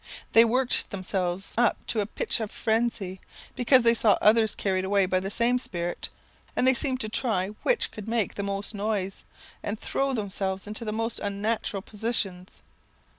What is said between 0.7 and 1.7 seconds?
themselves